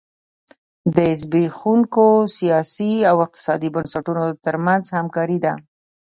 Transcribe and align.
د 0.95 0.97
زبېښونکو 1.21 2.07
سیاسي 2.37 2.93
او 3.09 3.15
اقتصادي 3.25 3.69
بنسټونو 3.75 4.23
ترمنځ 4.45 4.83
همکاري 4.97 5.39
ده. 5.45 5.53